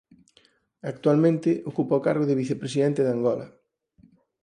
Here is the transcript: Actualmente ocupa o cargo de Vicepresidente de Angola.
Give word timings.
Actualmente 0.91 1.49
ocupa 1.69 1.99
o 1.99 2.03
cargo 2.07 2.25
de 2.27 2.37
Vicepresidente 2.41 3.01
de 3.03 3.13
Angola. 3.15 3.47